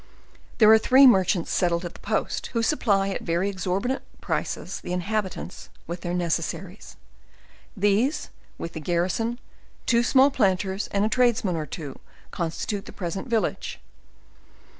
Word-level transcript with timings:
There 0.57 0.71
are 0.71 0.79
three 0.79 1.05
merchants 1.05 1.51
settled 1.51 1.85
at 1.85 1.93
the 1.93 1.99
post, 1.99 2.47
who 2.53 2.63
supply, 2.63 3.09
at 3.09 3.21
very 3.21 3.49
exorbitant 3.51 4.01
prices, 4.19 4.79
the 4.81 4.93
inhabitants 4.93 5.69
with 5.85 6.01
their 6.01 6.15
necessaries; 6.15 6.95
these, 7.77 8.31
with 8.57 8.73
the 8.73 8.79
garrison, 8.79 9.37
two 9.85 10.01
small 10.01 10.31
planters, 10.31 10.87
and 10.87 11.05
a 11.05 11.07
tradesman 11.07 11.55
or 11.55 11.67
two, 11.67 11.99
constitute 12.31 12.85
the 12.85 12.91
present 12.91 13.27
vil 13.27 13.41
lage. 13.41 13.79